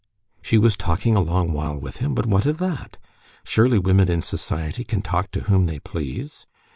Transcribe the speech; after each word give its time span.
She 0.41 0.57
was 0.57 0.75
talking 0.75 1.15
a 1.15 1.21
long 1.21 1.53
while 1.53 1.77
with 1.77 1.97
him. 1.97 2.15
But 2.15 2.25
what 2.25 2.47
of 2.47 2.57
that? 2.57 2.97
Surely 3.43 3.77
women 3.77 4.09
in 4.09 4.21
society 4.23 4.83
can 4.83 5.03
talk 5.03 5.29
to 5.29 5.41
whom 5.41 5.67
they 5.67 5.77
please. 5.77 6.47